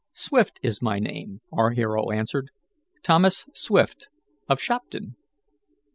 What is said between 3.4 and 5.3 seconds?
Swift, of Shopton."